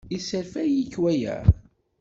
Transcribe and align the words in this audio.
Yesserfay-ik 0.13 0.93
waya? 1.03 1.37